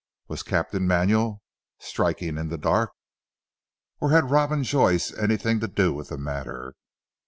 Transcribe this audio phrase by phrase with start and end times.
[0.27, 1.43] Was Captain Manuel
[1.77, 2.89] striking in the dark?
[3.99, 6.73] Or had Robin Joyce anything to do with the matter?